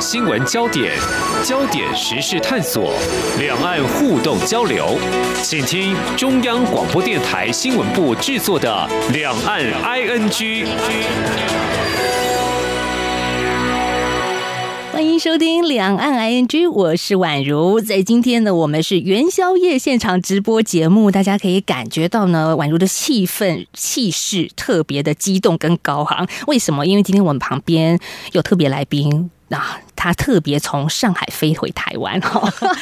[0.00, 0.92] 新闻焦点，
[1.42, 2.92] 焦点时事探索，
[3.38, 4.98] 两岸互动交流，
[5.42, 10.30] 请听中央广播电台新闻部制作的《两岸 ING》。
[14.92, 17.80] 欢迎收听《两岸 ING》，我是宛如。
[17.80, 26.26] 在今天呢，我们是元宵夜现场直播节目，大家可以感觉到呢，宛如的气氛气势特别的激动跟高昂。
[26.46, 26.86] 为什么？
[26.86, 27.98] 因为今天我们旁边
[28.32, 29.30] 有特别来宾。
[29.50, 32.40] 啊，他特别从上海飞回台湾哈。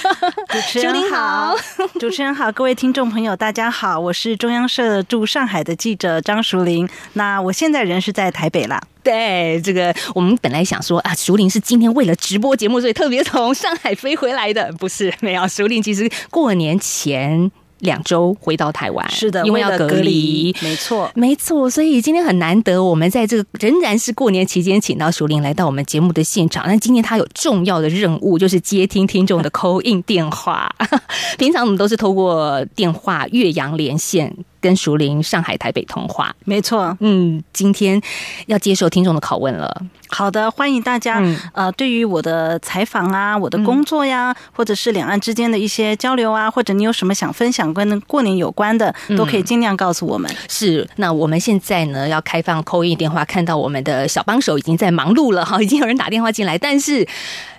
[0.48, 1.54] 主持人 好，
[2.00, 6.88] 主持人好，各位听众朋友，大家好，我是中央社驻上海的记者张淑玲。
[7.12, 8.80] 那我现在人是在台北啦。
[9.02, 15.12] 对，这个我们本来想说啊，淑玲是今天为了直播节目，所以特别从上海飞回来的，不是？
[15.20, 17.50] 没有，淑玲其实过年前。
[17.84, 21.70] 两周回到台湾，是的，因为要隔离，没错，没错。
[21.70, 26.66] 所以今天很难得，我们在这个仍然是过年期间，请到熟玲来到我们节目的现场。
[26.66, 30.68] 那今天他有重要的任务，就是接听听众的 call in 电话。
[31.38, 34.34] 平常我们都是透过电话岳阳连线。
[34.64, 36.96] 跟熟林上海台北通话，没错。
[37.00, 38.00] 嗯，今天
[38.46, 39.82] 要接受听众的拷问了。
[40.08, 41.18] 好的，欢迎大家。
[41.20, 50.30] 嗯、呃，对于我的采访啊，我的工作呀，嗯、或者是两岸之间的一些交流啊，或者你有什么想分享跟过年有关的，都可以尽量告诉我们。
[50.30, 57.06] 嗯、是，那我们现在呢要开放 call in 电话，看到我们的小帮手已经在忙碌了哈，已经有人打电话进来，但是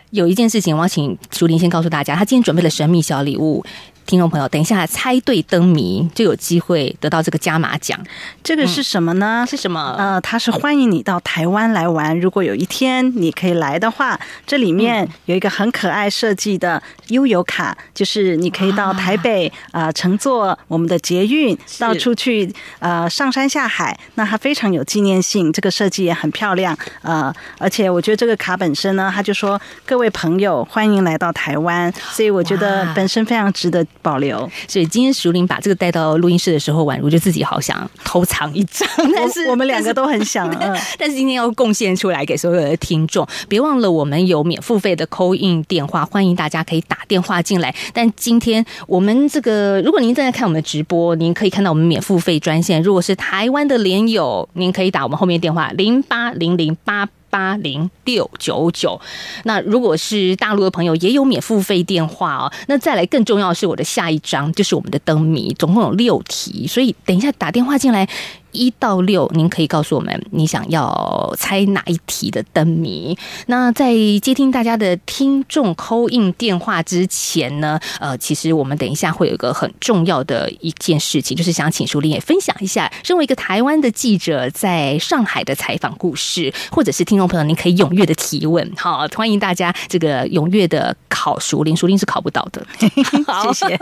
[0.10, 3.64] 有一件事情，我要请竹林先告诉大家，他今天准备了神秘小礼物。
[4.06, 8.00] 听众朋友，等一下猜对灯谜就有机会得到这个加码奖。
[8.44, 9.44] 这个是什么呢？
[9.44, 9.96] 嗯、是什么？
[9.98, 12.18] 呃，它是欢迎你到台湾来玩。
[12.20, 23.98] 如果有一天你可以来的话，这里面有一个很可爱设计的悠游卡，就是你可以到台北啊、呃、乘坐我们的捷运到处去呃上山下海。
[24.14, 26.78] 那它非常有纪念性，这个设计也很漂亮。
[27.02, 33.84] 呃，而且我觉得这个卡本身呢，它就说各位朋友欢迎来到台湾，所以我觉得本身非常值得。
[34.02, 40.50] 保留，所以今天淑玲把这个带到录音室的时候，宛如就自己好想偷藏一张，但是我们两个都很想，
[40.98, 47.74] 但是今天要贡献出来给所有的听众，别忘了我们有免付费的 call in 电话，欢迎大家可以打电话进来。
[47.94, 57.08] 但今天我们这个，如果您正在看我们的直播，您可以看到我们免付费专线，如果是台湾的连友，您可以打我们后面电话零八零零八。
[57.36, 58.98] 八零六九九，
[59.44, 62.50] 那如果是大陆的朋友，也有免付费电话哦。
[62.68, 68.08] 那再来更重要的是，我的下一章就是我们的灯谜，总共有六题，所以等一下打电话进来。
[68.56, 73.18] 一到六，您可以告诉我们你想要猜哪一题的灯谜。
[73.48, 92.66] 那在接听大家的听众 call in 电话之前呢，呃，其实我们等一下会有一个很重要的一件事情，就是想请淑玲也分享一下，身为一个台湾的记者在上海的采访故事，或者是听众朋友，您可以踊跃的提问，好，欢迎大家这个踊跃的考淑玲，淑玲是考不到的。
[93.28, 93.80] 好， 谢谢。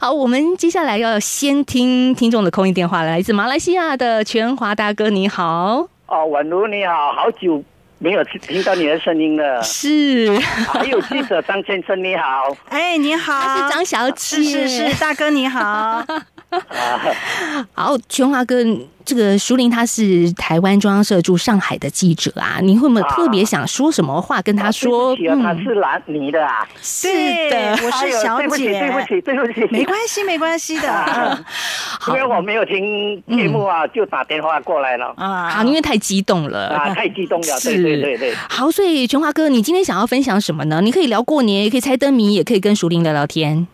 [0.00, 4.11] 好，我们接下来要先听听众的 call in 电话，来自马来西亚的。
[4.24, 7.62] 全华大哥你好，哦，宛如你好，好久
[7.98, 10.36] 没有听到你的声音了，是，
[10.72, 16.04] 还有记者张先生你好，哎，你好，是张小姐，是是是，大哥你好，
[17.74, 18.64] 好，全华哥。
[19.04, 25.12] 这个淑玲他是台湾中央社驻上海的记者啊，你会不会特别想说什么话跟他说？
[25.12, 26.64] 啊啊、他是蓝泥的啊？
[26.80, 27.08] 是
[27.50, 30.88] 的，我是小姐，对不起，对不起，对不起，没关系，没关系的。
[30.88, 31.36] 啊、
[32.06, 35.50] 因为我没有听节目啊，就打电话过来了啊。
[35.50, 38.32] 好，因为太激动了啊，太激动了， 对对对对。
[38.48, 40.80] 好，所以全华哥，你今天想要分享什么呢？
[40.80, 43.66] 你可以聊过年，也可以猜灯谜，也可以跟淑玲聊聊天。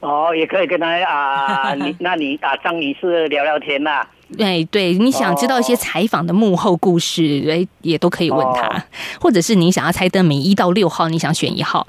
[0.00, 4.06] 哦，也可以跟他啊， 你那你啊，张女士聊聊天呐。
[4.38, 8.82] 哎对，你想知道一些采访的幕后故事，哎，也都可以问他，哦、
[9.20, 11.86] 或者是你想要猜灯谜一到六号，你想选一号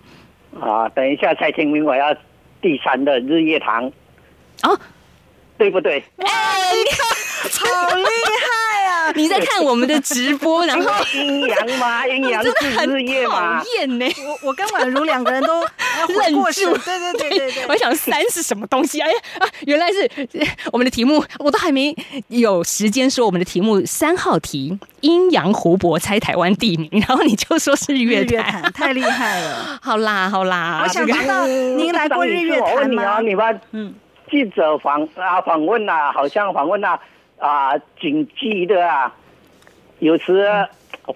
[0.60, 0.90] 啊？
[0.90, 2.16] 等一下蔡清明，我要
[2.62, 3.86] 第三的日月堂
[4.62, 4.72] 啊，
[5.62, 6.04] 对不对？
[6.18, 9.12] 哎，你看，好厉害啊！
[9.14, 12.52] 你在看我们的直播，然后 阴阳嘛， 阴阳是
[12.88, 14.06] 日月嘛，讨厌呢。
[14.26, 17.68] 我我跟宛如两个人都愣住，对对对对对。
[17.68, 19.02] 我想三是什么东西？
[19.02, 20.10] 哎呀啊，原来是
[20.72, 21.96] 我们的题目，我都还没
[22.30, 23.86] 有时间说我们的题目。
[23.86, 29.80] 三号题：阴阳湖泊猜台湾地名，然后你就说是日月潭，太厉害了。
[29.80, 33.20] 好啦好啦，我想知道您来过日月潭吗？
[33.74, 33.94] 嗯，
[34.32, 36.98] 记者访啊访问啊，好像访问啊。
[37.44, 39.12] 啊，紧急的啊，
[39.98, 40.48] 有时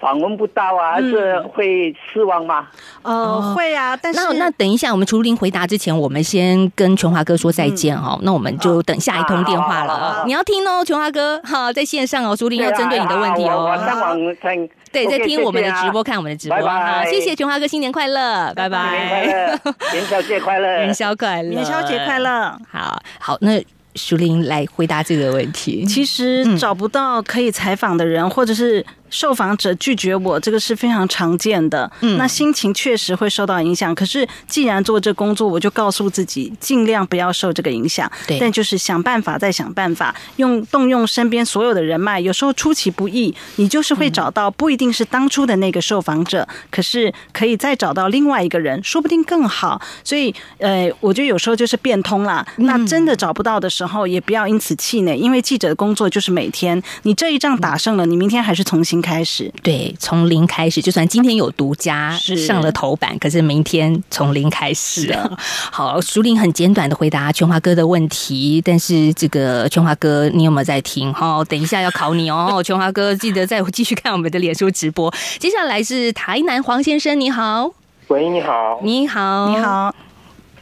[0.02, 2.68] 访问不到啊，还是会失望吗？
[3.04, 3.96] 嗯、呃，会啊。
[3.96, 8.18] 但是那那等一下，我们竹林回答之前，我们先跟全华哥说再见哦。
[8.20, 9.94] 嗯、那我们就等下一通电话了。
[9.94, 12.36] 啊你要听哦，全华哥，好，在线上哦。
[12.36, 13.70] 竹林要针对你的问题哦。
[13.70, 14.68] 我上网听。
[14.96, 16.58] 对，在听我们的直播，看我们的直播。
[16.58, 22.58] 拜拜好，谢谢琼华哥，新年快乐，拜拜，新年快乐，元宵节快乐，元宵快乐，元宵节快乐。
[22.72, 23.62] 好好，那
[23.96, 25.86] 淑玲来回答这个问题。
[25.86, 28.86] 其实找不到可以采访的人，或者是。
[29.10, 31.90] 受访者拒绝我，这个是非常常见的。
[32.02, 33.94] 嗯，那心情确实会受到影响。
[33.96, 38.12] 可是既然做这工作，我就告诉自己尽量不要受这个影响。
[38.28, 42.20] 对，但就是想办法再想办法，用动用身边所有的人脉。
[42.20, 49.82] 有时候出其不意，你就是会找到不一定是当初的那个受访者，嗯、可是可以再找到另外一个人，说不定更好。
[50.04, 52.46] 所以，呃，我觉得有时候就是变通啦。
[52.58, 62.12] 嗯、那真的找不到的时候，也不要因此气馁，因为记者的工作就是每天，你这一仗打胜了，你明天还是重新开始，对，从零开始，就算今天有独家
[62.48, 65.16] 上了头版，可是明天从零开始。
[65.72, 71.14] 好，熟林很简短的回答全华哥的问题，但是这个全华哥，你有没有在听？
[71.14, 75.14] 哈，等一下要考你哦，全华哥，记得再继续看我们的脸书直播。
[75.40, 77.72] 接下来是台南黄先生，你好，
[78.08, 79.96] 喂，你好，你好，你好，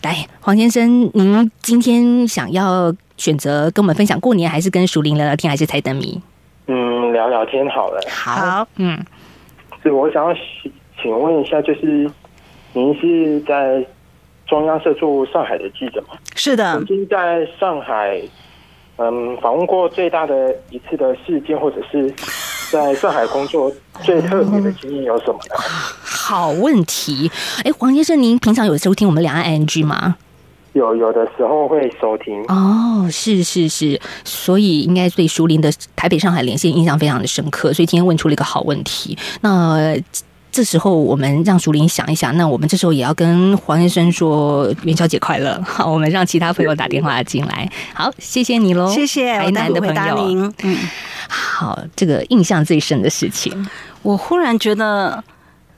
[0.02, 6.20] 来，黄先生，您今天想要选择跟我们分享过年，还是跟熟林聊聊天，还是猜灯谜？
[6.68, 8.02] 嗯，聊聊天好了。
[8.10, 8.98] 好，嗯，
[9.82, 10.36] 是我想要
[11.02, 12.10] 请问一下，就是
[12.74, 13.86] 您是在
[14.48, 16.18] 中央社驻上海的记者吗？
[16.36, 16.74] 是的。
[16.76, 18.22] 曾经在上海，
[18.98, 22.10] 嗯，访问过最大的一次的事件，或者是
[22.72, 23.72] 在上海工作
[24.02, 25.56] 最特别的经验有什么呢？
[26.02, 27.30] 好问题。
[27.66, 30.16] 哎，黄先生，您平常有收听我们两岸 ING 吗？
[30.74, 39.16] 有有的时候会收听哦，是是是，所以应该对淑铃的台北上海连线印象非常的深刻，所以今天问出了一个好问题。
[39.42, 39.96] 那
[40.52, 45.60] 这时候我们让淑铃想一想，那我们这时候也要跟黄先生说元宵节快乐。
[45.64, 47.68] 好，我们让其他朋友打电话进来。
[47.94, 50.54] 好，谢谢你喽，谢谢台南的朋友。
[50.64, 50.78] 嗯，
[51.28, 53.68] 好，这个印象最深的事情，
[54.02, 55.24] 我忽然觉得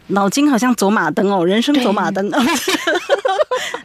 [0.08, 2.30] 脑筋好像走马灯哦，人生走马灯。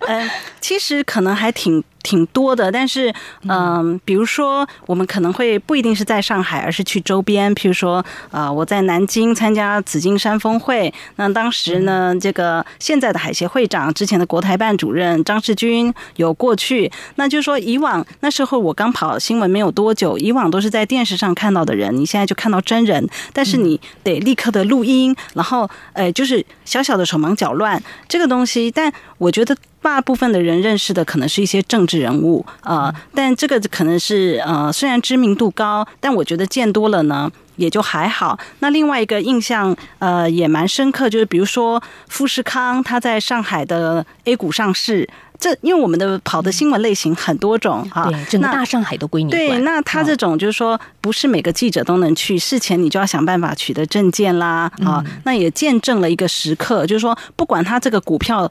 [0.07, 0.31] 嗯，
[0.61, 3.13] 其实可能还挺挺多的，但是
[3.49, 29.57] 嗯，比如说我们可能会不一定是在上海，而是去周边，譬如说呃，我在南京参加紫金山峰会，那当时呢，这个现在的海协会长，之前的国台办主任张志军有过去，那就是说以往那时候我刚跑新闻没有多久，以往都是在电视上看到的人，你现在就看到真人，但是你得立刻的录音，然后呃，就是小小的手忙脚乱这个东西，但我觉得。
[29.83, 38.39] 大部分的人认识的可能是一些政治人物，呃，但这个可能是呃，虽然知名度高，但我觉得见多了呢，也就还好。
[38.61, 49.31] 那另外一个印象呃也蛮深刻，就是比如说富士康，他在上海的 A 股上市，这因为我们的跑的新闻类型很多种啊，对，整个大上海都归你。
[49.31, 58.51] 对，那他这种就是说，不是每个记者都能去，事前你就要想办法取得证件啦，啊，那也见证了一个时刻，就是说，不管他这个股票。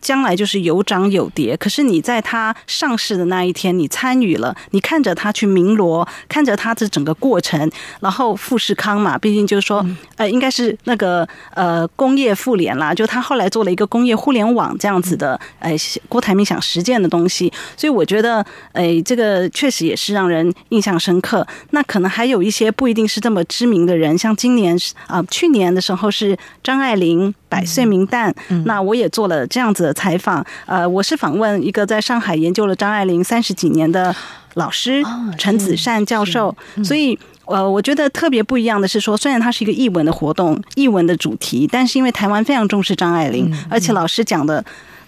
[0.00, 9.84] 将来就是有涨有跌，可是你在它上市的那一天，你参与了，你看着它去鸣锣，看着它的整个过程，然后富士康嘛，毕竟就是说，
[10.16, 15.74] 呃，应该是那个呃工业互联啦，就他后来做了一个工业互联网这样子的，呃，
[16.08, 21.46] 郭台铭想实践的东西，所以我觉得，哎，这个确实也是让人印象深刻。
[21.70, 27.34] 那可能还有一些不一定是这么知名的人，像今年啊，呃，去年的时候是张爱玲。
[27.48, 28.32] 百岁名旦，
[28.64, 30.44] 那我也做了这样子的采访。
[30.66, 34.14] 呃，我是访问一个在上海研究了张爱玲三十几年的
[34.54, 35.02] 老师
[35.36, 44.64] 陈子善教授，所以呃，我觉得特别不一样的是说，虽然它是一个译文的活动，译文的主题，但是因为台湾非常重视张爱玲，而且老师讲的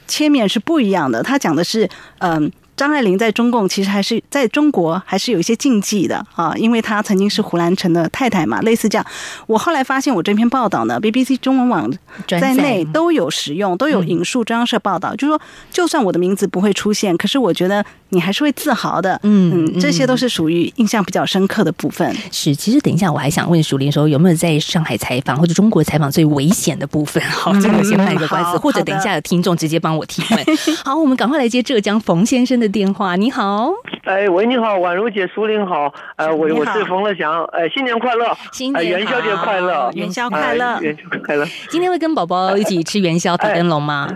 [0.06, 1.88] 切面是不一样的，他讲的是
[2.18, 2.50] 嗯。
[2.80, 9.06] 张爱玲在中共其实还是在中国还是有一些禁忌的啊，因为她曾经是胡兰成的太太嘛，类似这样。
[9.46, 11.92] 我后来发现，我这篇报道呢，BBC 中文网
[12.26, 19.20] 在内都有使用，都有引述中央社报道，就是说，就算我的名字不会出现，可是我觉得你还是会自豪的。
[19.24, 22.16] 嗯嗯，这些都是属于印象比较深刻的部分。
[22.32, 27.22] 是，其实等一下我还想问淑玲说，有没有在上海采访或者中国采访最危险的部分？
[27.28, 30.46] 好，这个我先卖个关子，或者等一下有听众直接帮我提问。
[30.82, 32.69] 好，我们赶快来接浙江冯先生的。
[32.70, 33.70] 电话你好，
[34.04, 41.44] 哎喂，你好，宛如姐，苏玲好，呃，我我是冯乐祥，哎，新年快乐，新年元宵节快乐，元宵快乐，元宵快乐。
[41.68, 44.08] 今天会跟宝宝一起吃元宵打灯笼吗？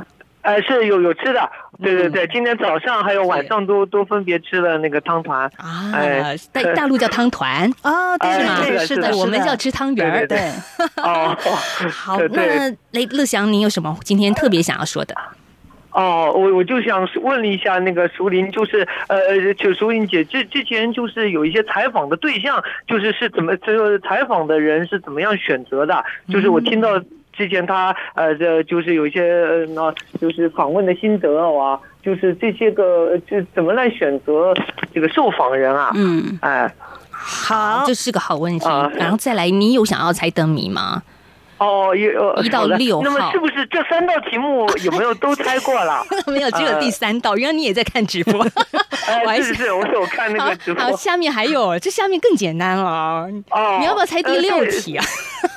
[0.43, 1.51] 哎，是有有吃的，
[1.83, 5.51] 对对对，今天早上还有晚上都都分别吃了那个汤团。
[5.57, 6.37] 啊，哎
[6.77, 7.73] 大陆叫汤团？
[7.81, 8.85] 啊，对是吗？
[8.87, 10.39] 是的，我们叫吃汤圆儿，对。
[11.03, 11.35] 哦，
[11.91, 15.15] 好，那雷乐祥，您有什么今天特别想要说的？
[15.95, 26.05] 哦，我我就想问一下那个淑铃，就是呃，就淑铃姐之之前就是有一些采访的对象，就是是怎么这个采访的人是怎么样选择的？
[26.29, 27.01] 就是我听到
[27.33, 29.23] 之前他呃，这就是有一些
[29.77, 34.53] 呃，就是访问的心得啊，就是这些个就怎么来选择
[34.93, 35.93] 这个受访人啊？
[35.95, 36.75] 嗯，哎，
[37.11, 38.69] 好，这是个好问题。
[38.69, 41.05] 啊、然后再来，你有想要猜灯谜吗？
[41.65, 46.05] 哦，一一到六号，那么是不是这三道题目 有没有都猜过了？
[46.27, 47.37] 没有，只有第三道。
[47.37, 48.39] 原来你也在看直播，
[49.25, 50.85] 我还是是，我有看那个直播。
[50.85, 53.29] 好，下面还有，这下面更简单了。
[53.51, 55.05] 哦，你要不要猜第六题啊？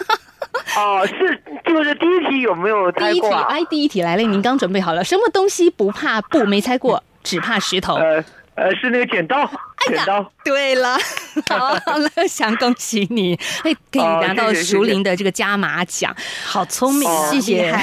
[0.77, 3.09] 哦，是，就是第一题有没有猜过？
[3.11, 5.03] 第一题，哎，第一题来了，您刚准备好了？
[5.03, 6.43] 什么东西不怕布？
[6.45, 7.95] 没猜过，只怕石头。
[7.95, 8.23] 呃
[8.55, 9.49] 呃，是那个剪刀。
[9.85, 10.97] 剪刀，对了，
[11.49, 16.13] 好了，想恭喜你，哎可以拿到熟龄的这个加码奖，
[16.45, 17.73] 好聪明，谢谢，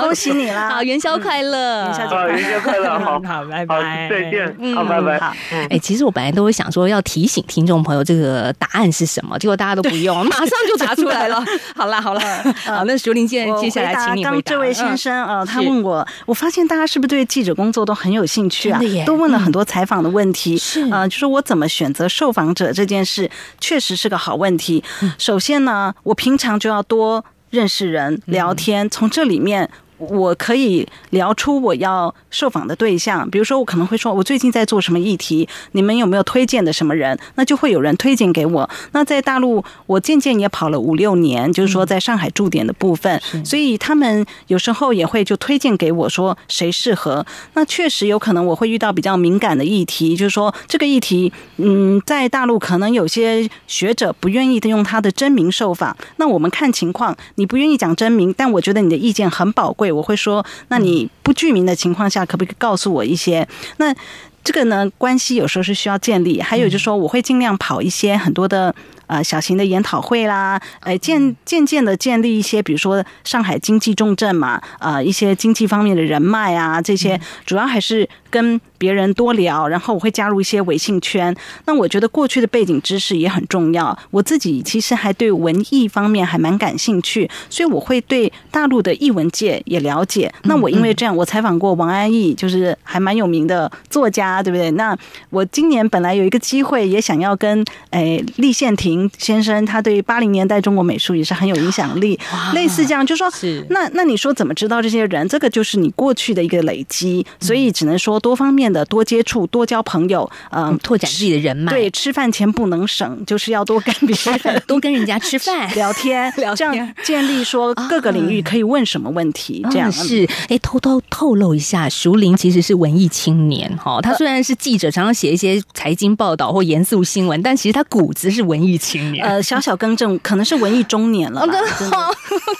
[0.00, 5.34] 恭喜你啦，好，元宵快乐，元宵元宵快乐，好，好，拜拜，再见，好，拜拜，好，
[5.68, 11.44] 哎，其实我本来都会想说要提醒听众朋友这个答案是什么，结果大家都不用， 马上就答出来了，
[11.76, 12.20] 好了，好了，
[12.64, 14.52] 好，那淑铃接接下来请你回答。
[14.52, 18.80] 这位先生啊，他问我，我发现大家是不是对记者工作都很有兴趣啊？
[19.04, 20.90] 都问了很多采访的问题，是。
[20.90, 21.41] 啊，就是我。
[21.42, 23.30] 怎么选择受访者这件事，
[23.60, 24.82] 确实是个好问题。
[25.18, 29.68] 首先呢，我平常就要多认识人，聊天，从这里面。
[30.10, 37.16] 我可以聊出我要受访的对象，比如说我可能会说，我最近在做什么议题，你们有没有推荐的什么人？
[37.36, 38.68] 那就会有人推荐给我。
[38.92, 47.24] 那在大陆，我渐渐也跑了五六年，就是说在上海驻点的部分，所以他们有时候也会就推荐给我说谁适合。
[47.54, 55.96] 那确实有可能我会遇到比较敏感的议题，就是说这个议题，嗯，在大陆可能有些学者不愿意的用他的真名受访。
[56.16, 59.91] 那我们看情况，你不愿意讲真名，但我觉得你的意见很宝贵。
[59.92, 63.46] 我会说，那你不具名的情况下，可不可以告诉我一些？
[63.76, 63.94] 那
[64.42, 66.40] 这个呢，关系有时候是需要建立。
[66.40, 68.74] 还有就是说，我会尽量跑一些很多的。
[69.08, 81.32] 呃，小型的研讨会啦，呃，渐渐渐的建立一些，比如说上海经济重镇嘛，呃，一些经济方面的人脉啊，这些主要还是跟别人多聊，然后我会加入一些微信圈。
[81.66, 90.32] 那我觉得过去的背景知识也很重要，我自己其实还对文艺方面还蛮感兴趣，所以我会对大陆的艺文界也了解。
[90.44, 94.70] 那我因为这样，我采访过王安忆，就是还蛮有名的作家，对不对？
[94.72, 94.96] 那
[95.28, 99.08] 我今年本来有一个机会，也想要跟诶立宪庭。
[99.18, 102.18] 先生，他对八零年代中国美术也是很有影响力，
[102.54, 105.28] 类似这样，就说是那那你说怎么知道这些人？
[105.28, 111.72] 这个就是你过去的一个累积，所以只能说多方面的多接触、多交朋友，嗯，拓展自己的人脉。
[111.72, 129.26] 对，吃饭钱不能省， 就是要多跟别人 多跟人家吃饭、 聊天，聊这样建立说各个领域可以问什么问题，这样是哎，偷偷透露一下，熟林其实是文艺青年哈，他虽然是记者，常常写一些财经报道或严肃新闻，但其实他骨子是文艺青年。
[129.26, 131.40] 呃，小小更正，可能是文艺中年了。
[131.40, 131.58] 真的，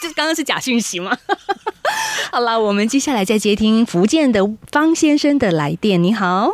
[0.00, 1.16] 这刚刚是假讯息吗？
[2.30, 4.40] 好了，我们接下来再接听福建的
[4.70, 6.02] 方先生的来电。
[6.02, 6.50] 你好，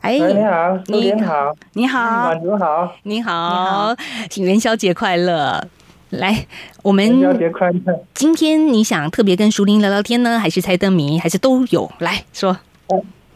[0.00, 3.94] 哎，你好，你好，你好，晚上好，你好，
[4.28, 5.66] 请元宵节快乐。
[6.10, 6.46] 来，
[6.82, 8.04] 我们元宵节快乐。
[8.14, 11.90] 今天你想特别跟淑铃聊聊天呢，还是猜灯谜，还是都有？
[11.98, 12.56] 来说。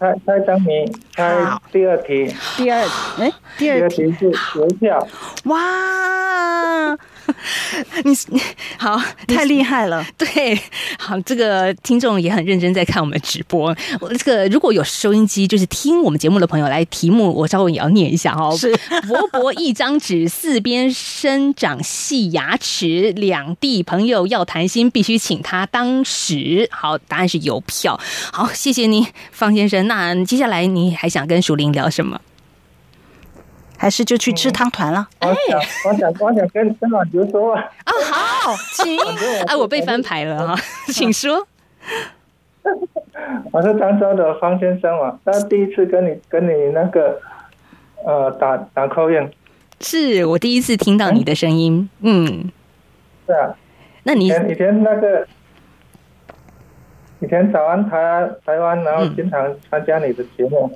[0.00, 2.84] 猜猜灯谜，猜第二题，第二
[3.18, 5.08] 哎，第二题是学校，
[5.46, 6.96] 哇！
[8.04, 8.40] 你你
[8.78, 10.04] 好，太厉害了。
[10.16, 10.58] 对，
[10.98, 13.74] 好，这个听众也很认真在看我们直播。
[14.00, 18.56] 我这个如果有收音机，就是听我们节目的朋友来，题目我稍微也要念一下哦。
[18.56, 18.74] 是
[19.08, 26.68] 薄薄一张纸，四边生长细牙齿，两地朋友要谈心，必须请他当时。
[26.70, 27.98] 好，答案是邮票。
[28.32, 29.86] 好，谢谢你，方先生。
[29.86, 32.20] 那接下来你还想跟淑玲聊什么？
[33.78, 35.08] 还是就去吃汤团了？
[35.20, 35.34] 哎、嗯，
[35.86, 37.62] 我想，我想跟跟老刘说啊。
[37.84, 38.98] 啊，好，请。
[39.46, 40.56] 哎，我被翻牌了哈，
[40.92, 41.46] 请说。
[43.52, 47.20] 我是漳州的方先生嘛，那第一次跟你跟你那个
[48.04, 49.30] 呃打打 call in，
[49.80, 51.88] 是我第一次听到你的声音。
[52.00, 52.52] 嗯，嗯
[53.26, 53.54] 是啊。
[54.02, 55.26] 那你以前那个。
[57.20, 60.70] 以前早安台台湾，然后经常参加你的节目。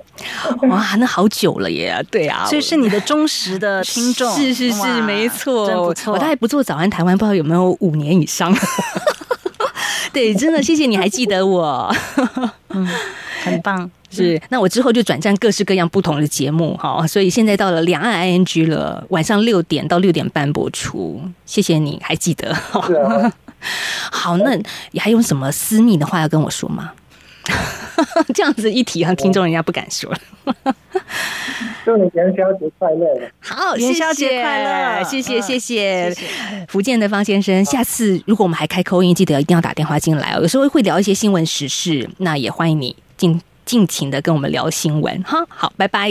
[0.63, 2.05] 嗯、哇，那好久了耶！
[2.11, 4.29] 对啊，所以是你的忠实的听众。
[4.35, 6.15] 是是是，没错，真不错。
[6.15, 8.53] 我大概不做早安台湾，不知道有没有五年以上。
[10.13, 11.95] 对，真的谢谢你还记得我。
[12.71, 12.89] 嗯，
[13.45, 13.89] 很棒。
[14.11, 17.07] 是，那我之后就转战各式各样不同的节目哈。
[17.07, 21.23] 所以现在到了两岸 ING 了，晚上六点到六点半播出。
[21.47, 22.53] 谢谢你还记得。
[22.85, 23.33] 是啊。
[24.11, 24.55] 好，那
[24.91, 26.93] 你还有什么私密的话要跟我说吗？
[28.35, 30.19] 这样子一提，让听众人家不敢说了。
[31.85, 33.31] 祝你元宵节快乐！
[33.41, 35.03] 好，元宵节快乐！
[35.03, 36.15] 谢谢，谢谢。
[36.69, 40.41] 福建的方先生，下次如果我们还开 call in，记得一定要打电话进来哦。
[40.41, 45.21] 有时候会聊一些新闻时事，那也欢迎你尽尽情的跟我们聊新闻。
[45.25, 46.09] 哈，好，拜拜，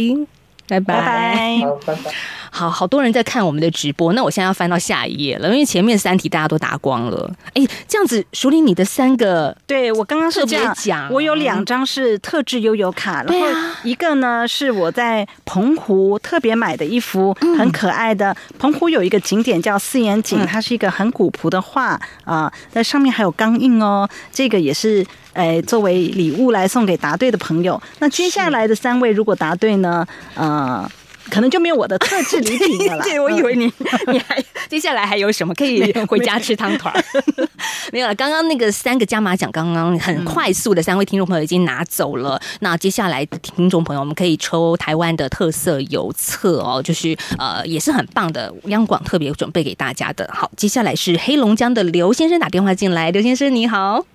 [0.67, 2.12] 拜拜，好，拜拜。
[2.53, 7.34] 好好多人在看我们的直播，那我现在要翻到下一页了，因为前面三题大家都答光了。
[7.53, 13.48] 哎，这样子，淑铃你的三个，对我刚刚是这样讲，我有两张是特制悠游卡，然后
[13.84, 18.36] 一个呢是我在澎湖特别买的一幅很可爱的。
[18.60, 27.81] 澎湖有一个景点叫四眼井，它是一个很古朴的画啊，在上面还有钢印哦，这个也是诶作为礼物来送给答对的朋友。
[28.00, 30.05] 那接下来的三位如果答对呢，
[30.36, 30.89] 呃。
[31.31, 33.03] 可能就没有我的特制礼品了啦。
[33.07, 33.71] 对，我以为你
[34.11, 36.93] 你还接下来还有什么可以回家吃汤团？
[37.91, 38.13] 没有了。
[38.13, 42.35] 刚刚那个三个加码奖，刚刚很快速的三位听众朋友已经拿走了。
[42.35, 50.29] 嗯、那接下来听众朋友，我们可以抽台湾的特色邮册哦，就是呃也是很棒的，央广特别准备给大家的。
[50.33, 54.05] 好，接下来是黑龙江的刘先生打电话进来，刘先生你好。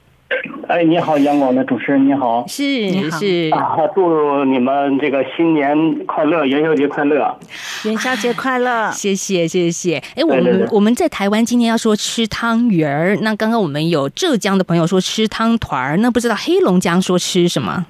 [0.68, 3.50] 哎，你好，杨广的主持人，你好，是你是。
[3.54, 7.38] 啊，祝你们这个新年快乐，元宵节快乐，
[7.84, 10.02] 元宵节快乐， 谢谢谢谢。
[10.16, 17.86] 哎，我们对对对，我们在台湾今天要说吃汤圆儿，那刚刚我们有浙江的朋友说吃汤团儿，那不知道黑龙江说吃什么？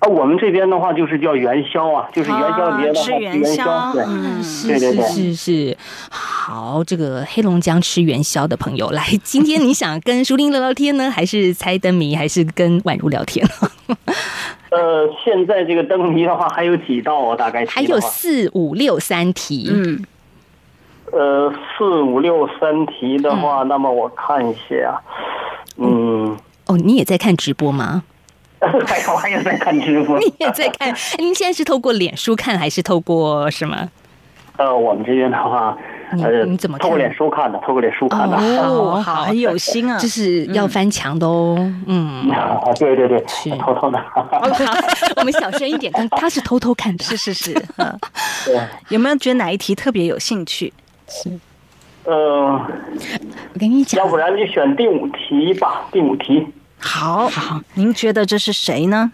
[0.00, 5.76] 啊，我们这边的话就是叫元宵啊，就是元宵节的话，吃元宵，对，嗯，是是是是。
[6.08, 13.44] 好，这个黑龙江吃元宵的朋友，来，今天你想跟舒林聊聊天呢，还是猜灯谜，还是跟宛如聊天？
[14.70, 17.34] 呃，现在这个灯谜的话还有几道啊？
[17.34, 19.68] 大概还有四五六三题。
[19.72, 20.04] 嗯，
[21.10, 25.00] 呃，四五六三题的话，嗯、那么我看一下，
[25.76, 26.36] 嗯，
[26.66, 28.04] 哦，你也在看直播吗？
[28.60, 30.18] 还有，我也在看直播。
[30.20, 30.92] 你也在看？
[31.18, 33.88] 您现在是透过脸书看，还是透过什么？
[34.56, 35.78] 呃，我们这边的话，
[36.20, 37.56] 呃，你怎么透过脸书看的？
[37.64, 38.36] 透过脸书看的。
[38.36, 41.56] 哦， 好，很有心啊，就是要翻墙的哦。
[41.86, 42.28] 嗯，
[42.76, 43.98] 对对对，是偷偷的。
[44.12, 44.26] 好，
[45.16, 47.04] 我们小声一点，他是偷偷看的。
[47.04, 47.54] 是是是，
[48.44, 48.60] 对。
[48.88, 50.72] 有没有觉得哪一题特别有兴趣？
[51.06, 51.30] 是。
[52.02, 56.44] 呃，我跟你讲，要不然就选第五题吧，第五题。
[56.78, 59.12] 好好，您觉得这是谁呢？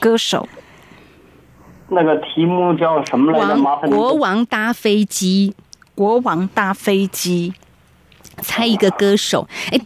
[0.00, 0.48] 歌手。
[1.88, 3.56] 那个题目叫什么来着？
[3.56, 3.90] 麻烦。
[3.90, 5.54] 国王搭飞机，
[5.94, 7.52] 国王搭飞机，
[8.38, 9.48] 猜一个歌手。
[9.70, 9.80] 哎，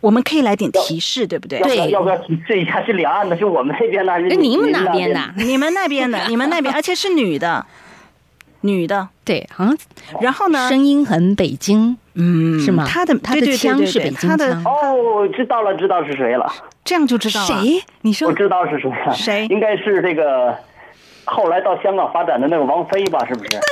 [0.00, 1.60] 我们可以来点提示，对不对？
[1.60, 2.84] 对，要不要提示一下？
[2.84, 5.34] 是两岸的，是我们这边的，还是你们那边的？
[5.36, 7.66] 你们那边的， 你们那边，而且是女的，
[8.60, 9.76] 女的，对，好像。
[10.20, 10.68] 然后呢？
[10.68, 11.96] 声音很北京。
[12.18, 12.84] 嗯，是吗？
[12.86, 14.64] 他的他的枪是北京枪。
[14.64, 16.50] 哦，知道了，知道是谁了。
[16.84, 17.46] 这样就知道了。
[17.46, 17.80] 谁？
[18.02, 18.28] 你说？
[18.28, 19.14] 我知道是谁了。
[19.14, 19.46] 谁？
[19.46, 20.56] 应该是这个
[21.24, 23.24] 后来到香港发展的那个王菲吧？
[23.26, 23.50] 是不是？
[23.50, 23.62] 对了。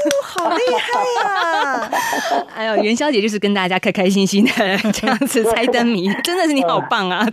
[0.24, 1.90] 好厉害呀！
[2.56, 4.52] 哎呦，元宵节就是跟大家开开心心的
[4.92, 7.26] 这样子猜灯谜， 真的是你好棒啊！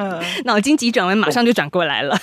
[0.46, 2.18] 脑筋急转弯，马上就转过来了。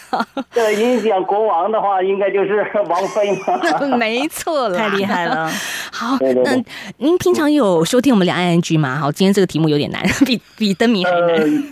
[0.52, 3.96] 这影响国王的话，应该就是王菲嘛？
[3.96, 5.50] 没错了，太厉害了。
[5.90, 6.62] 好，那
[6.98, 8.96] 您平常有收听我们两岸 ING 吗？
[8.96, 11.64] 好，今天这个题目有点难，比比灯谜还难。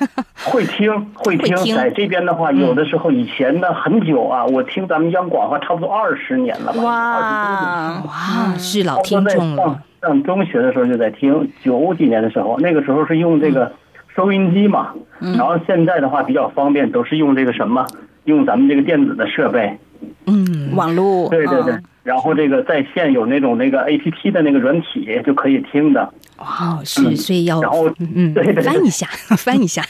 [0.44, 6.82] 会听会听，在这边的话，有的时候以前呢很久啊，我听咱们央广话差不多二十年了吧？
[6.82, 8.54] 哇哇！
[8.62, 9.82] 是老听众了。
[10.00, 13.72] 上上中学的时候就在听，九几年的时候，那个时候是用这个
[14.14, 14.94] 收音机嘛。
[15.20, 17.86] 然后现在的话比较方便，都是用这个什么，
[18.24, 19.78] 用咱们这个电子的设备。
[20.26, 21.28] 嗯，网络。
[21.28, 21.76] 对对对。
[22.02, 26.12] 然后这个在线有那种那个 APP 的那个软体就可以听的。
[26.36, 29.06] 哦，是，所以要然后嗯，对对，翻一下，
[29.38, 29.82] 翻一下。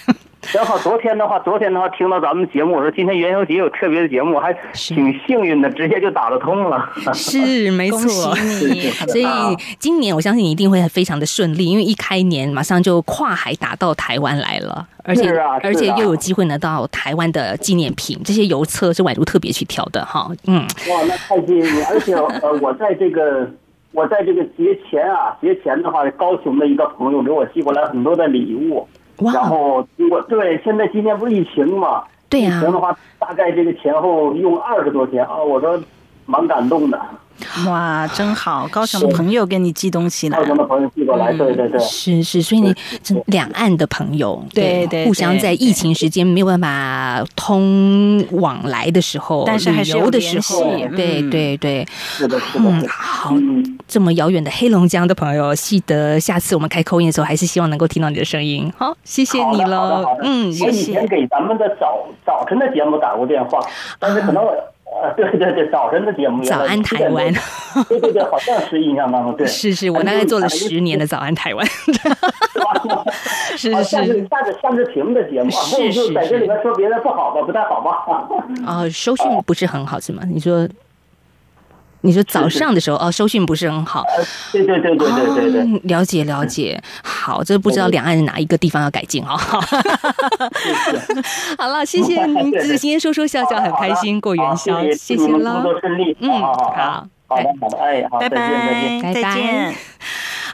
[0.52, 6.90] 然后昨天的话，昨天的话听到咱们节目，我说今天元宵节有特别的节目，还挺幸运的，直接就打得通了。
[7.14, 8.34] 是没错，
[9.06, 9.24] 所以
[9.78, 15.30] 今年我相信你一定会非常的顺利，因为一开年马上就跨海打到台湾来了，而且
[15.62, 20.28] 而且又有机会拿到台湾的纪念品，这些邮册是宛如特别去挑的哈。
[20.48, 21.86] 嗯，哇，那太幸运了！
[21.88, 23.48] 而且呃，我在这个
[23.92, 28.88] 我在这个节前啊，节前的话，高雄的一个朋友给我寄过来很多的礼物。
[29.18, 32.04] 然后我对现在今年不是疫情嘛？
[32.28, 32.58] 对呀。
[32.58, 35.36] 疫情的话，大概这个前后用二十多天啊。
[35.42, 35.78] 我说
[36.26, 36.98] 蛮感动的。
[37.66, 38.68] 哇，真好！
[38.70, 42.72] 高雄的朋友给你寄东西来，高雄的朋友寄过来，对对对，是是，所以你
[43.26, 50.62] 两岸的朋友，对对，互相在疫情时间没有办法通往来的时候，但是还是有的时候，
[50.94, 53.34] 对对对，是的，是的，嗯，好，
[53.88, 58.72] 这么遥远的黑龙江的朋友，记得下次我们开 call in 的时候，还是希望能够听到你的声音。
[58.76, 60.70] 好，谢谢你了，嗯，谢谢。
[60.70, 63.58] 我以前给咱们的早早晨的节目打过电话，
[63.98, 64.44] 但是可能。
[65.02, 66.42] 呃，对对对，早晨的节目。
[66.44, 67.32] 早安台湾。
[67.88, 69.46] 对对对，好像是印象当中对。
[69.46, 71.66] 是是，我大概做了十年的早安台湾。
[73.56, 73.84] 是是是。
[73.84, 74.28] 像是
[74.60, 76.14] 像是屏的节目，是是是。
[76.14, 78.04] 在这里面说别人不好吧，不太好吧？
[78.66, 80.22] 啊，收讯不是很好是吗？
[80.28, 80.68] 你说。
[82.02, 84.04] 你说早上的时候哦，收讯不是很好。
[84.52, 86.80] 对对对对对对对，哦，了解了解。
[87.02, 89.36] 好，这不知道两岸哪一个地方要改进哦。
[91.58, 95.64] 好了，谢谢您，今天说说笑笑很开心过元宵，谢谢了。
[96.20, 99.74] 嗯，好，好的好的，哎，好，拜拜，再见。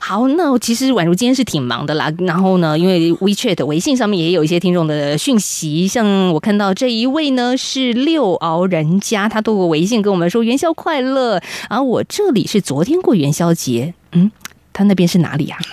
[0.08, 2.10] 好，那其实宛如今天是挺忙的啦。
[2.20, 11.38] 然后呢，因为 WeChat 微信上面也有一些听众的讯息，像我看到这一位呢是六鳌人家，他透过微信跟我们说元宵快乐。
[11.68, 14.30] 而我这里是昨天过元宵节，嗯，
[14.78, 15.58] 他那边是哪里啊？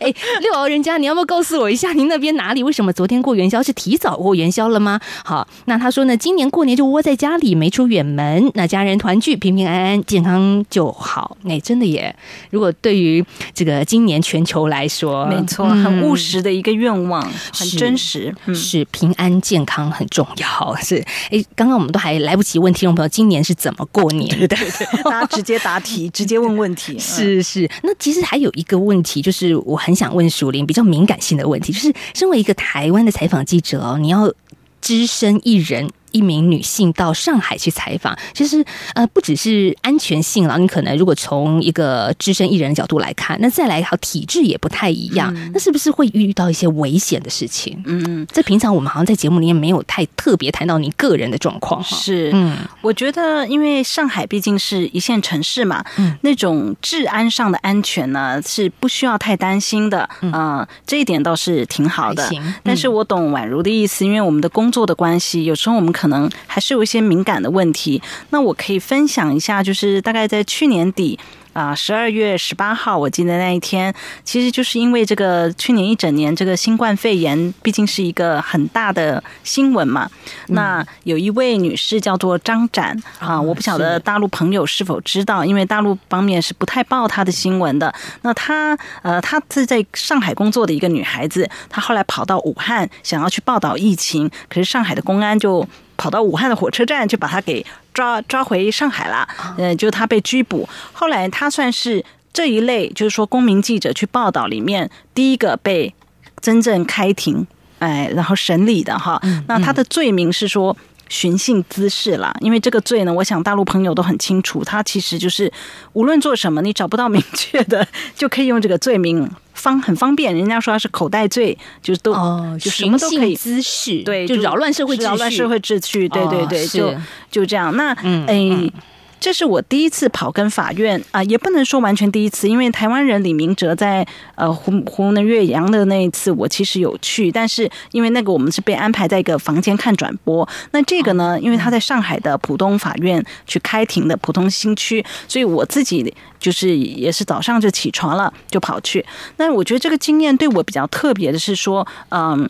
[0.00, 2.64] 哎，六敖人家，你要不要告诉我一下，您那边哪里？
[2.64, 4.98] 为什么昨天过元宵是提早过元宵了吗？
[5.24, 11.36] 好，那他说呢，今年过年就窝在家里，没出远门，那家人团聚，平平安安，健康就好。
[11.48, 12.14] 哎，真的耶！
[12.50, 20.76] 如果对于这个今年全球来说，没错，嗯、很务实的一个愿望，很真实，是，嗯、是平安健康很重要。
[20.82, 20.96] 是，
[21.30, 26.98] 哎，刚刚我们都还来不及问听众朋友今年是怎么过年的，对对对，大家直接答题，直接问问题。
[26.98, 29.54] 是是，那其实还有一个问题就是。
[29.66, 34.32] 我很想问淑铃比较敏感性的问题，就是身为一个台湾的采访记者哦，你要
[34.80, 35.90] 只身一人。
[36.12, 47.82] 一名女性到上海去采访，其实呃不只是安全性了，你可能如果从一个资深艺人的角度来看，那再来好体质也不太一样，嗯、那是不是会遇到一些危险的事情？
[47.86, 51.82] 嗯，在平常我们好像在节目里面没有太特别谈到你个人的状况。
[51.82, 62.28] 是，嗯，我觉得因为上海毕竟是一线城市嘛，嗯，那种治安上的安全呢是不需要太担心的，嗯、呃，这一点倒是挺好的。
[62.32, 71.18] 嗯、但是我懂宛如的意思，因为我们的工作的关系，有时候我们可能还是有一些敏感的问题，那我可以分享一下，就是大概在去年底。
[71.58, 73.92] 啊，十二月十八号，我记得那一天，
[74.22, 80.08] 其实就是因为这个去年一整年这个新冠肺炎，毕竟是一个很大的新闻嘛。
[80.46, 87.92] 嗯、那有一位女士叫做张展啊，我不晓得大陆朋友是否知道，因为大陆方面是不太报她的新闻的。
[88.22, 95.66] 那她呃，她是在上海工作的一个女孩子，她后来跑到武汉想要去报道疫情，可是上海的公安就。
[96.00, 97.66] 跑到武汉的火车站，就把她给
[97.98, 99.26] 抓抓回上海了。
[99.56, 100.68] 嗯，就他被拘捕。
[100.92, 105.92] 后来他算是这一类，就是说公民记者去报道里面第一个被
[106.40, 107.44] 真正开庭，
[107.80, 109.20] 哎，然后审理的哈。
[109.48, 110.76] 那他的罪名是说
[111.08, 112.34] 寻衅滋事啦。
[112.40, 115.52] 因为这个罪呢，我想大陆朋友都很清楚，它其实就是
[115.92, 119.30] 无论做什么，你找不到明确的，就可以用这个罪名。
[119.54, 126.94] 方很方便，人家说他是口袋罪，就是都、哦、就什么都可以滋事，对，就扰乱社会秩序扰乱社会秩序，对对对，就
[127.28, 127.76] 就这样。
[127.76, 128.34] 那嗯，哎。
[128.38, 128.70] 嗯
[129.20, 149.04] 这是我第一次跑跟法院啊，也不能说完全第一次，因为台湾人李明哲在呃湖湖南岳阳的那一次，我其实有去，但是因为那个我们是被安排在一个房间看转播，那这个呢，因为他在上海的浦东法院去开庭的浦东新区，所以我自己就是也是早上就起床了就跑去。
[149.36, 152.48] 那我觉得这个经验对我比较特别的是说，嗯。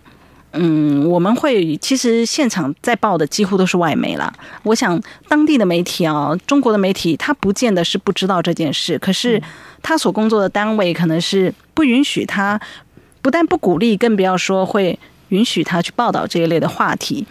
[0.53, 4.33] 嗯，我们会其实现场在报的几乎都是外媒了。
[4.63, 9.41] 我想当地的媒体啊，中国的媒体，他不见得是不知道这件事，可是
[9.83, 12.59] 他所工作的单位可能是不允许他，
[13.21, 17.27] 不但不鼓励，更不要说会允许他去报道这一类的话题。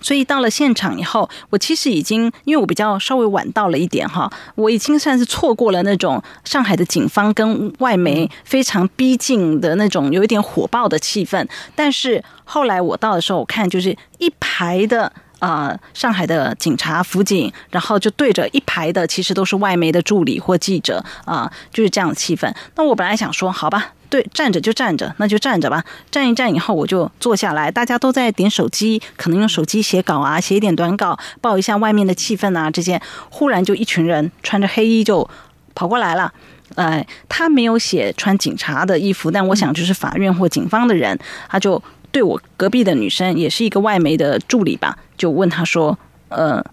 [0.00, 11.46] 所以到了现场以后，我其实已经因为我比较稍微晚到了一点哈，我已经算是错过了那种上海的警方跟外媒非常逼近的那种有一点火爆的气氛。
[11.74, 22.54] 但是后来我到的时候，我看就是一排的啊、呃、上海的警察、辅警，然后就对着一排的其实都是外媒的助理或记者啊、呃，就是这样的气氛。
[22.76, 23.92] 那我本来想说，好吧。
[24.08, 25.84] 对，站着就站着，那就站着吧。
[26.10, 27.70] 站一站以后，我就坐下来。
[27.70, 32.70] 大家都在点手机，可能用手机写稿啊，写一点短稿，报一下外面的气氛啊。
[32.70, 35.28] 这些忽然就一群人穿着黑衣就
[35.74, 36.32] 跑过来了。
[36.74, 41.18] 呃，他没有写穿警察的衣服，但我想就是法院或警方的人。
[41.48, 45.98] 他就对我隔壁的女生，也是一个外媒的助理吧，就问他说
[46.30, 46.64] ：“呃。”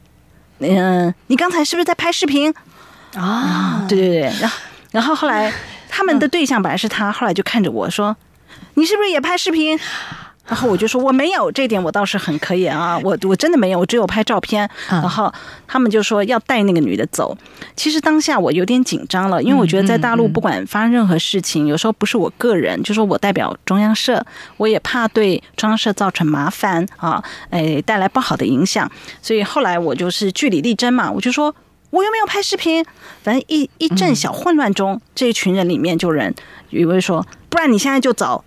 [0.60, 2.54] 嗯、呃，你刚才是不是在拍视频
[3.16, 3.86] 啊？
[3.90, 4.58] 对对对，然后
[4.92, 5.52] 然后后来
[5.96, 8.18] 他们的对象本来是他，后来就看着我说
[8.74, 9.80] ：“你是不是也拍视频？”
[10.48, 14.68] 然后我就说我没有，这点我倒是很可以啊，我我真的没有，我只有拍照片。
[14.90, 15.32] 然后
[15.68, 17.38] 他们就说要带那个女的走。
[17.76, 24.26] 其实当下我有点紧张了，因为我觉得在大陆不管发生任何事情，有时候不是我个人，就说我代表中央社，
[24.58, 28.92] 我也怕对中央社造成麻烦啊，哎，带来不好的影响。
[29.22, 31.56] 所以后来我就是据理力争嘛，我就说
[31.94, 32.84] 我又没有拍视频。
[33.22, 36.34] 反正一一阵小混乱中，这一群人里面就人
[36.72, 38.44] 有一位说，不然你现在就走。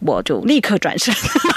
[0.00, 1.14] 我就立刻转身，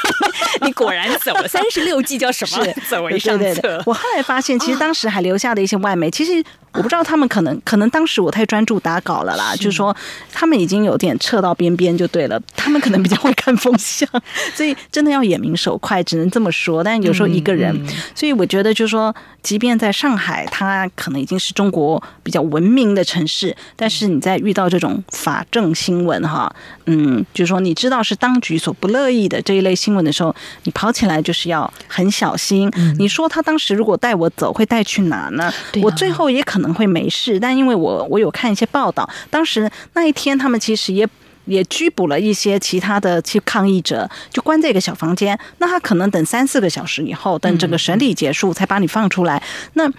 [0.63, 1.47] 你果然走了。
[1.47, 2.67] 三十六计叫什么？
[2.89, 3.81] 走为上策。
[3.85, 6.43] 我后来发现，其实当时还留下的一些外媒，其实。
[6.73, 9.95] 我不知道他们可能可能当时我太专注打稿了啦，就是说
[10.31, 14.09] 他们已经有点撤到边边就对了，他们可能比较会看风向，
[14.55, 16.83] 所以真的要眼明手快，只能这么说。
[16.83, 17.79] 但有时候一个人，
[18.15, 26.51] 所以我觉得就是说，即便在上海，它可能已经是中国比较文明的城市，但是你在遇到这种法政新闻哈，
[26.87, 32.71] 嗯，就是说你知道是当局所不乐意的这一类新闻的时候，你跑起来就是要很小心。
[32.97, 35.53] 你说他当时如果带我走，会带去哪呢？
[35.83, 36.62] 我最后也可能。
[36.63, 41.05] 可能会没事，但因为我我有看一些报道，当时那一天他们其实也
[41.43, 45.37] 也拘捕了一些其他的去抗议者，就关在一个小房间。
[45.57, 49.43] 那他可能等三四个小时以后，等整个审理结束才把你放出来。
[49.73, 49.91] 那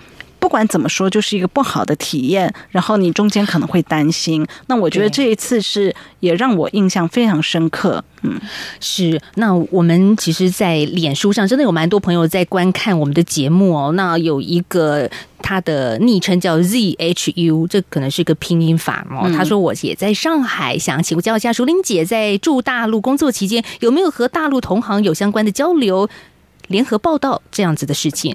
[0.45, 2.53] 不管怎么说，就是一个不好的体验。
[2.69, 4.47] 然后你中间可能会担心。
[4.67, 8.05] 那我觉得这一次是也让我印象非常深刻。
[8.21, 8.39] 嗯，
[8.79, 9.19] 是。
[9.37, 13.93] 那我们其实，在脸书上真的有蛮多朋友在观看我们的节目哦。
[13.93, 15.11] 那有一个。
[15.47, 19.31] 他的昵称叫 ZHU，这可能是个拼音法哦。
[19.37, 26.09] 他说：“我也在上海，想请教一下淑玲姐，在驻大陆工作期间，有没有和大陆同行有相关的交流、
[26.69, 28.35] 联合报道这样子的事情？”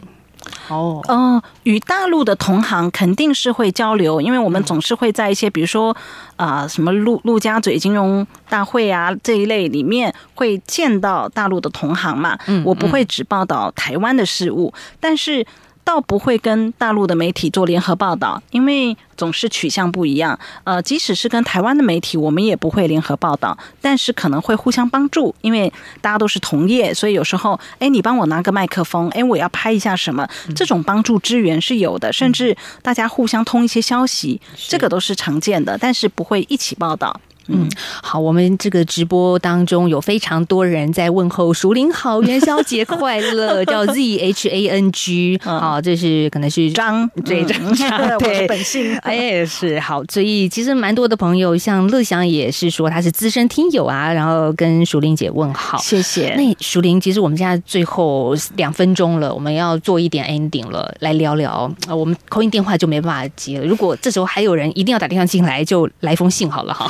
[0.69, 5.95] 哦，嗯，与大陆的同行肯定是会交流，因为我们总是会在一些，比如说
[6.35, 12.37] 啊、呃，什么陆陆家嘴金融大会啊这一类里面会见到大陆的同行嘛。
[12.47, 15.45] 嗯，我不会只报道台湾的事务，但是。
[15.89, 20.39] 倒不会跟大陆的媒体做联合报道，因为总是取向不一样。
[20.63, 37.19] 呃，即使是跟台湾的媒体，我们也不会联合报道，但是可能会互相帮助，因为大家都是同业，所以有时候，哎，你帮我拿个麦克风，哎，我要拍一下什么，这种帮助支援是有的，甚至大家互相通一些消息，这个都是常见的，但是不会一起报道。
[37.51, 37.67] 嗯，
[38.01, 56.35] 好，我们这个直播当中有非常多人在问候淑铃好，元宵节快乐， 叫 Z H A N G，好，这是可能是张对张张对本 姓，哎是好，所以其实蛮多的朋友，像乐祥也是说他是资深听友啊，然后跟淑铃姐问好，谢谢。
[56.35, 66.87] 那淑铃，其实我们现在最后两分钟了，我们要做一点 ending 了，来聊聊啊，我们 call in 电话就没办法接了，如果这时候还有人一定要打电话进来，就来封信好了哈。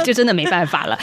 [0.04, 0.98] 就真的没办法了。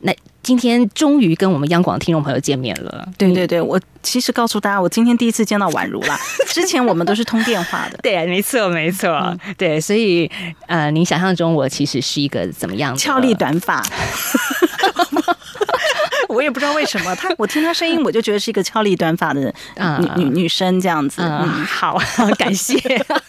[0.00, 3.08] 那今天终于跟我们央广听众朋友见面了。
[3.18, 6.16] 对对对，我其实告诉大家，我今天第一次见到宛如了。
[6.48, 7.98] 之前我们都是通电话的。
[8.02, 9.10] 对，没错没错。
[9.10, 10.30] 嗯、对，所以
[10.66, 12.98] 呃，您想象中我其实是一个怎么样的？
[12.98, 13.82] 俏丽短发。
[16.28, 19.52] 我也不知道为什么，他我听他声音，我就觉得是一个俏丽短发的
[20.00, 21.22] 女女女生这样子。
[21.22, 21.98] 嗯，好，
[22.38, 22.76] 感谢。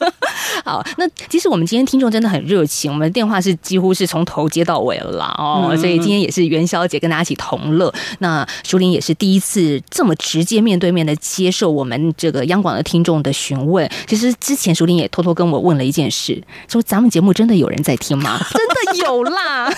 [0.63, 7.93] 好，那其实我们今天听众真的很热情，我们的电话是几乎是从头接到尾了哦，所以今天也是元宵节跟大家一起同乐。
[8.19, 13.89] 那淑铃也是第一次这么直接面对面的接受我们这个央广的听众的询问。
[14.05, 18.39] 其实之前淑铃也偷偷跟我问了一件事，说咱们节目真的有人在听吗？
[18.51, 19.71] 真的有啦。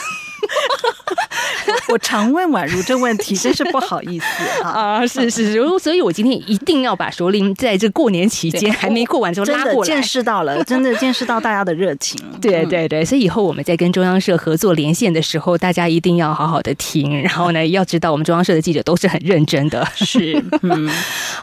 [1.89, 4.25] 我常问宛如这问题，真是不好意思
[4.63, 5.05] 啊！
[5.05, 12.19] 是 是是， 所以我今天一定要把淑铃在这过年期间还没过完之后拉过来，见识到了，真的见识到大家的热情。
[12.41, 19.87] 对对对，所以以后我们在跟中央社合作连线的时候，大家一定要好好的听，然后呢，要知道我们中央社的记者都是很认真的。
[19.95, 20.89] 是，嗯，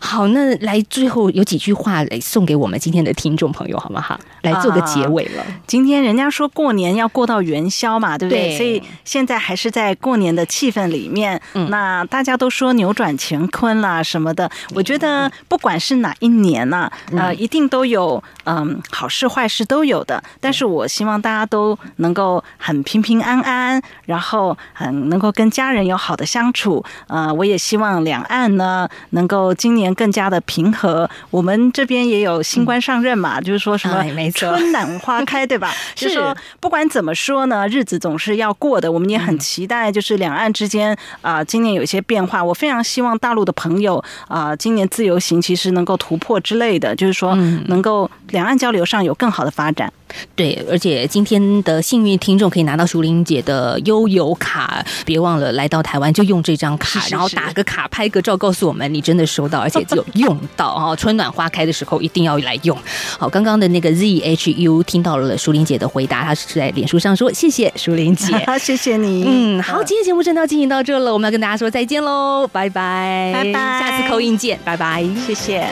[0.01, 4.19] 好，那来最后有几句话来送给我们今天的听众朋友，好不好？
[4.43, 5.45] 来做个结尾了。
[5.67, 8.57] 今天人家说过年要过到元宵嘛，对不对？
[8.57, 20.23] 所以现在还是在过年的气氛里面，那大家都说扭转乾坤啦什么的，我觉得不管是哪一年呐，呃，一定都有嗯好事坏事都有的。
[20.41, 26.83] 但是我希望大家都能够很平平安安，然后很能够跟家人有好的相处。
[27.09, 31.11] 呃，我也希望两岸呢能够今年更加的平和。
[31.31, 35.71] 我们这边也有新官上任嘛，嗯、就是说什么春暖花开，对吧？
[35.95, 38.91] 是说不管怎么说呢，日子总是要过的。
[38.91, 42.43] 我们也很期待，就是两岸之间啊、呃，今年有一些变化。
[42.43, 43.97] 我非常希望大陆的朋友
[44.29, 47.35] 啊、呃，今年自由行其实能够突破之类的，就是说
[47.67, 49.93] 能够两岸交流上有更好的发展。
[50.35, 60.95] 对，而且今天的幸运听众可以拿到淑玲姐的悠游卡，别忘了来到台湾就用这张卡，是是是然后打个卡拍个照，告诉我们你真的收到，而且只有用到啊！
[60.97, 62.77] 春暖花开的时候一定要来用。
[63.19, 75.67] 好，刚刚的那个 ZHU 听到了淑玲姐的回答，她是在脸书上说：“谢谢淑玲姐， 谢谢你。”嗯，好，今天节目真的要进行到这了，我们要跟大家说再见喽，拜拜，拜拜，下次 call in 见，拜拜，谢谢。